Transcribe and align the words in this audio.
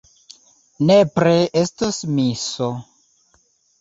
Nepre 0.91 1.35
estos 1.61 1.99
miso. 2.17 2.71